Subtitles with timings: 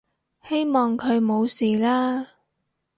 [0.49, 2.25] 希望佢冇事啦